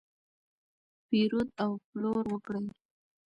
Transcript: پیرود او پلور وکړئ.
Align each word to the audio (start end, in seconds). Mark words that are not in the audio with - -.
پیرود 1.07 1.49
او 1.63 1.71
پلور 1.89 2.25
وکړئ. 2.29 2.65